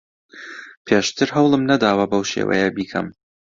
[0.87, 3.07] پێشتر هەوڵم نەداوە بەو شێوەیە بیکەم.